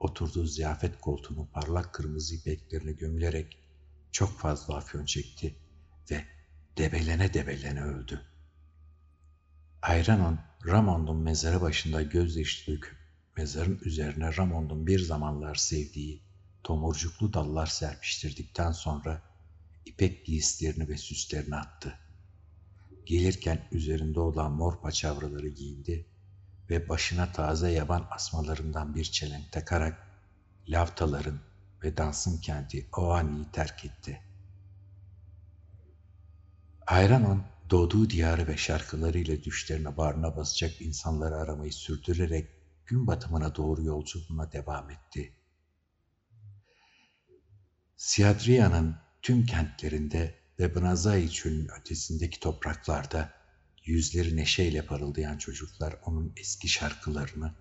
oturduğu 0.00 0.46
ziyafet 0.46 1.00
koltuğunun 1.00 1.46
parlak 1.46 1.94
kırmızı 1.94 2.34
ipeklerini 2.34 2.96
gömülerek 2.96 3.58
çok 4.12 4.38
fazla 4.38 4.76
afyon 4.76 5.04
çekti 5.04 5.56
ve 6.10 6.24
debelene 6.78 7.34
debelene 7.34 7.82
öldü. 7.82 8.20
Ayranon 9.82 10.38
Ramon'un 10.66 11.16
mezarı 11.16 11.60
başında 11.60 12.02
gözyaşı 12.02 12.72
döküp 12.72 12.96
mezarın 13.36 13.80
üzerine 13.84 14.36
Ramon'un 14.36 14.86
bir 14.86 14.98
zamanlar 14.98 15.54
sevdiği 15.54 16.22
tomurcuklu 16.64 17.32
dallar 17.32 17.66
serpiştirdikten 17.66 18.72
sonra 18.72 19.31
ipek 19.86 20.26
giysilerini 20.26 20.88
ve 20.88 20.96
süslerini 20.96 21.56
attı. 21.56 21.98
Gelirken 23.06 23.68
üzerinde 23.72 24.20
olan 24.20 24.52
mor 24.52 24.80
paçavraları 24.80 25.48
giyindi 25.48 26.06
ve 26.70 26.88
başına 26.88 27.32
taze 27.32 27.70
yaban 27.70 28.06
asmalarından 28.10 28.94
bir 28.94 29.04
çelenk 29.04 29.52
takarak 29.52 30.06
lavtaların 30.68 31.40
ve 31.82 31.96
dansın 31.96 32.40
kenti 32.40 32.88
Oani'yi 32.92 33.50
terk 33.52 33.84
etti. 33.84 34.22
Ayranon 36.86 37.44
doğduğu 37.70 38.10
diyarı 38.10 38.46
ve 38.46 38.56
şarkılarıyla 38.56 39.44
düşlerine 39.44 39.96
bağrına 39.96 40.36
basacak 40.36 40.80
insanları 40.80 41.36
aramayı 41.36 41.72
sürdürerek 41.72 42.50
gün 42.86 43.06
batımına 43.06 43.56
doğru 43.56 43.82
yolculuğuna 43.82 44.52
devam 44.52 44.90
etti. 44.90 45.32
Siyadriya'nın 47.96 48.96
tüm 49.22 49.46
kentlerinde 49.46 50.34
ve 50.58 50.74
Bnazai 50.74 51.30
çölünün 51.30 51.68
ötesindeki 51.80 52.40
topraklarda 52.40 53.32
yüzleri 53.84 54.36
neşeyle 54.36 54.86
parıldayan 54.86 55.38
çocuklar 55.38 55.96
onun 56.04 56.32
eski 56.36 56.68
şarkılarını, 56.68 57.54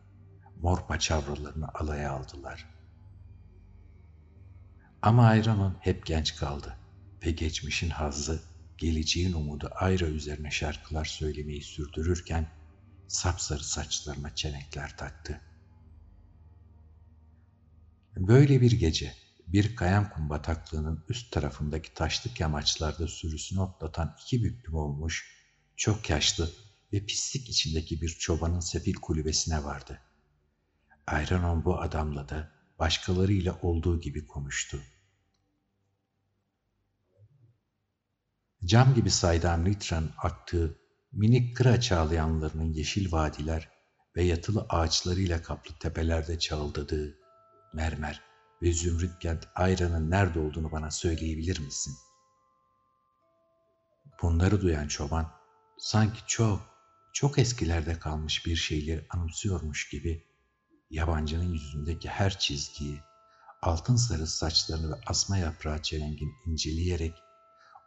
mor 0.62 0.88
paçavralarını 0.88 1.68
alaya 1.74 2.12
aldılar. 2.12 2.70
Ama 5.02 5.28
Ayran'ın 5.28 5.78
hep 5.80 6.06
genç 6.06 6.36
kaldı 6.36 6.78
ve 7.26 7.32
geçmişin 7.32 7.90
hazzı 7.90 8.42
geleceğin 8.78 9.34
umudu 9.34 9.70
Ayra 9.76 10.06
üzerine 10.06 10.52
şarkılar 10.52 11.06
söylemeyi 11.06 11.62
sürdürürken 11.62 12.48
sapsarı 13.08 13.64
saçlarına 13.64 14.36
çenekler 14.36 14.98
taktı. 14.98 15.42
Böyle 18.18 18.62
bir 18.62 18.72
gece 18.72 19.21
bir 19.54 19.76
kayan 19.76 20.10
kum 20.10 20.30
bataklığının 20.30 21.06
üst 21.10 21.32
tarafındaki 21.32 21.94
taşlık 21.94 22.40
yamaçlarda 22.40 23.08
sürüsünü 23.08 23.60
otlatan 23.60 24.16
iki 24.22 24.44
büklüm 24.44 24.76
olmuş, 24.76 25.38
çok 25.76 26.10
yaşlı 26.10 26.50
ve 26.94 27.06
pislik 27.06 27.50
içindeki 27.50 28.02
bir 28.02 28.10
çobanın 28.10 28.60
sefil 28.60 28.94
kulübesine 28.94 29.64
vardı. 29.64 30.02
Ayranon 31.08 31.66
bu 31.66 31.82
adamla 31.82 32.30
da 32.30 32.52
başkalarıyla 32.80 33.60
olduğu 33.62 34.00
gibi 34.00 34.28
konuştu. 34.28 34.82
Cam 38.66 38.94
gibi 38.94 39.12
saydam 39.12 39.66
litran 39.66 40.10
aktığı 40.18 40.78
minik 41.12 41.56
kıra 41.58 41.82
çağlayanlarının 41.82 42.74
yeşil 42.74 43.12
vadiler 43.12 43.70
ve 44.16 44.24
yatılı 44.24 44.66
ağaçlarıyla 44.70 45.42
kaplı 45.42 45.76
tepelerde 45.80 46.40
çağıldadığı 46.40 47.18
mermer 47.74 48.31
ve 48.62 48.74
zümrüt 48.74 49.20
kent 49.20 49.48
ayranın 49.56 50.12
nerede 50.12 50.40
olduğunu 50.40 50.72
bana 50.72 50.92
söyleyebilir 50.92 51.60
misin? 51.60 51.94
Bunları 54.22 54.62
duyan 54.62 54.88
çoban 54.88 55.32
sanki 55.78 56.20
çok, 56.28 56.62
çok 57.14 57.40
eskilerde 57.40 58.00
kalmış 58.00 58.46
bir 58.46 58.56
şeyleri 58.56 59.06
anımsıyormuş 59.10 59.90
gibi 59.90 60.26
yabancının 60.90 61.54
yüzündeki 61.54 62.10
her 62.10 62.40
çizgiyi, 62.40 63.02
altın 63.62 63.96
sarı 63.96 64.28
saçlarını 64.28 64.92
ve 64.92 65.02
asma 65.08 65.38
yaprağı 65.38 65.82
çelengin 65.82 66.32
inceleyerek 66.46 67.18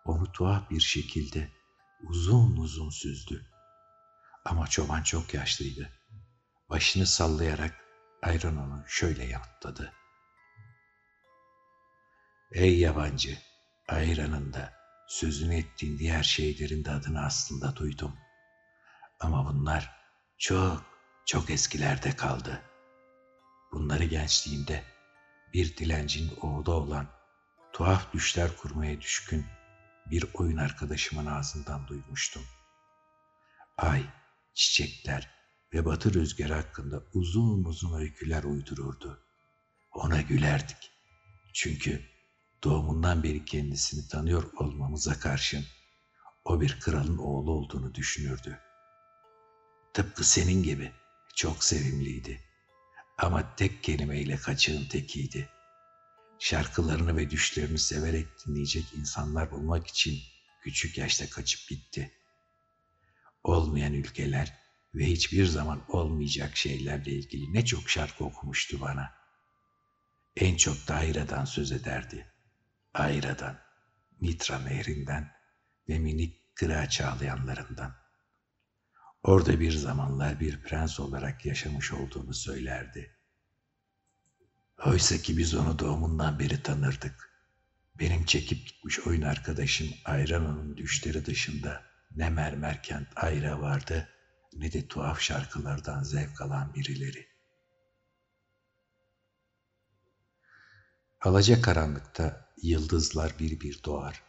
onu 0.05 0.33
tuhaf 0.33 0.71
bir 0.71 0.81
şekilde 0.81 1.53
uzun 2.03 2.57
uzun 2.57 2.91
süzdü. 2.91 3.47
Ama 4.45 4.67
çoban 4.67 5.03
çok 5.03 5.35
yaşlıydı. 5.35 5.91
Başını 6.71 7.07
sallayarak 7.07 7.75
ayran 8.23 8.57
onu 8.57 8.85
şöyle 8.87 9.25
yanıtladı. 9.25 9.93
Ey 12.55 12.79
yabancı, 12.79 13.39
ayranında 13.89 14.73
sözünü 15.09 15.55
ettiğin 15.55 15.99
diğer 15.99 16.23
şeylerin 16.23 16.85
de 16.85 16.91
adını 16.91 17.25
aslında 17.25 17.77
duydum. 17.77 18.17
Ama 19.21 19.47
bunlar 19.47 19.91
çok, 20.39 20.85
çok 21.27 21.51
eskilerde 21.51 22.17
kaldı. 22.17 22.63
Bunları 23.73 24.05
gençliğimde 24.05 24.85
bir 25.53 25.77
dilencinin 25.77 26.37
oğlu 26.41 26.73
olan 26.73 27.07
tuhaf 27.73 28.13
düşler 28.13 28.57
kurmaya 28.57 29.01
düşkün 29.01 29.47
bir 30.11 30.25
oyun 30.35 30.57
arkadaşımın 30.57 31.27
ağzından 31.27 31.87
duymuştum. 31.87 32.43
Ay, 33.77 34.03
çiçekler 34.55 35.31
ve 35.73 35.85
batı 35.85 36.15
rüzgarı 36.15 36.55
hakkında 36.55 37.03
uzun 37.15 37.65
uzun 37.65 38.01
öyküler 38.01 38.45
uydururdu. 38.45 39.25
Ona 39.93 40.21
gülerdik. 40.21 40.93
Çünkü 41.55 42.14
doğumundan 42.65 43.23
beri 43.23 43.45
kendisini 43.45 44.09
tanıyor 44.09 44.53
olmamıza 44.57 45.19
karşın 45.19 45.65
o 46.45 46.61
bir 46.61 46.81
kralın 46.81 47.19
oğlu 47.19 47.53
olduğunu 47.53 47.95
düşünürdü. 47.95 48.61
Tıpkı 49.93 50.25
senin 50.25 50.63
gibi 50.63 50.93
çok 51.37 51.65
sevimliydi. 51.65 52.41
Ama 53.19 53.57
tek 53.57 53.83
kelimeyle 53.83 54.37
kaçığın 54.37 54.85
tekiydi. 54.85 55.49
Şarkılarını 56.39 57.17
ve 57.17 57.31
düşlerini 57.31 57.79
severek 57.79 58.27
dinleyecek 58.47 58.85
insanlar 58.95 59.51
bulmak 59.51 59.87
için 59.87 60.19
küçük 60.63 60.99
yaşta 60.99 61.31
kaçıp 61.31 61.69
gitti. 61.69 62.13
Olmayan 63.43 63.93
ülkeler 63.93 64.59
ve 64.95 65.05
hiçbir 65.05 65.47
zaman 65.47 65.85
olmayacak 65.89 66.57
şeylerle 66.57 67.11
ilgili 67.11 67.53
ne 67.55 67.65
çok 67.65 67.91
şarkı 67.91 68.25
okumuştu 68.25 68.81
bana. 68.81 69.13
En 70.37 70.57
çok 70.57 70.89
da 70.89 70.95
Ayra'dan 70.95 71.45
söz 71.45 71.73
ederdi. 71.73 72.34
Ayra'dan, 72.95 73.59
Mitra 74.21 74.59
nehrinden 74.59 75.33
ve 75.89 75.99
minik 75.99 76.57
kıra 76.57 76.89
çağlayanlarından. 76.89 77.95
Orada 79.23 79.61
bir 79.61 79.73
zamanlar 79.73 80.41
bir 80.41 80.63
prens 80.63 81.01
olarak 81.01 81.47
yaşamış 81.47 81.93
olduğunu 81.93 82.35
söylerdi. 82.35 83.17
Oysa 84.87 85.17
ki 85.17 85.37
biz 85.37 85.55
onu 85.55 85.79
doğumundan 85.79 86.39
beri 86.39 86.63
tanırdık. 86.63 87.31
Benim 87.99 88.25
çekip 88.25 88.67
gitmiş 88.67 89.01
oyun 89.07 89.23
arkadaşım 89.23 89.89
Ayrana'nın 90.05 90.77
düşleri 90.77 91.27
dışında 91.27 91.83
ne 92.17 92.31
mermer 92.31 92.83
kent 92.83 93.09
Ayra 93.17 93.61
vardı 93.61 94.09
ne 94.53 94.73
de 94.73 94.89
tuhaf 94.89 95.21
şarkılardan 95.21 96.03
zevk 96.03 96.41
alan 96.41 96.75
birileri. 96.75 97.34
Alaca 101.25 101.63
karanlıkta 101.63 102.51
yıldızlar 102.63 103.39
bir 103.39 103.61
bir 103.61 103.85
doğar 103.85 104.23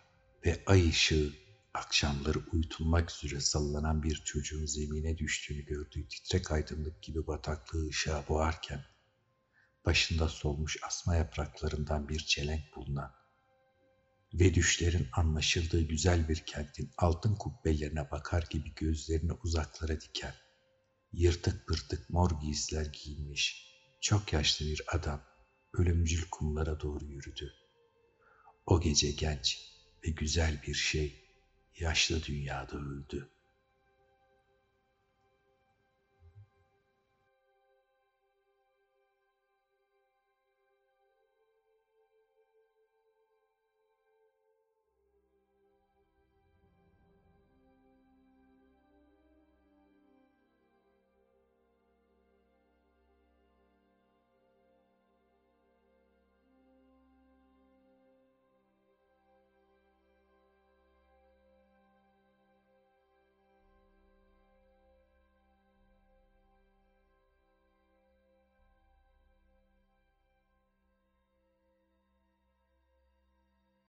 ve 0.45 0.63
ay 0.65 0.89
ışığı 0.89 1.34
akşamları 1.73 2.39
uyutulmak 2.51 3.12
üzere 3.12 3.39
sallanan 3.39 4.03
bir 4.03 4.15
çocuğun 4.15 4.65
zemine 4.65 5.17
düştüğünü 5.17 5.65
gördüğü 5.65 6.08
titrek 6.08 6.51
aydınlık 6.51 7.03
gibi 7.03 7.27
bataklığı 7.27 7.88
ışığa 7.88 8.27
boğarken 8.29 8.86
başında 9.86 10.29
solmuş 10.29 10.77
asma 10.84 11.15
yapraklarından 11.15 12.10
bir 12.10 12.19
çelenk 12.19 12.75
bulunan 12.75 13.12
ve 14.34 14.53
düşlerin 14.53 15.08
anlaşıldığı 15.13 15.81
güzel 15.81 16.29
bir 16.29 16.43
kentin 16.45 16.91
altın 16.97 17.36
kubbelerine 17.36 18.12
bakar 18.12 18.47
gibi 18.49 18.73
gözlerini 18.75 19.34
uzaklara 19.34 20.01
diken, 20.01 20.34
yırtık 21.13 21.67
pırtık 21.67 22.10
mor 22.10 22.31
giysiler 22.41 22.86
giyinmiş, 22.86 23.71
çok 24.01 24.34
yaşlı 24.34 24.65
bir 24.65 24.81
adam 24.88 25.34
ölümcül 25.77 26.23
kumlara 26.31 26.79
doğru 26.79 27.05
yürüdü. 27.05 27.53
O 28.65 28.81
gece 28.81 29.11
genç 29.11 29.71
ve 30.05 30.09
güzel 30.11 30.61
bir 30.67 30.73
şey 30.73 31.29
yaşlı 31.79 32.23
dünyada 32.23 32.77
öldü. 32.77 33.29